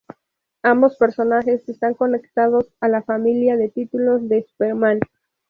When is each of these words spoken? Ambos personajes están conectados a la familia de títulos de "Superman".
Ambos 0.63 0.95
personajes 0.95 1.69
están 1.69 1.93
conectados 1.93 2.73
a 2.79 2.87
la 2.87 3.03
familia 3.03 3.55
de 3.55 3.69
títulos 3.69 4.27
de 4.29 4.41
"Superman". 4.41 4.99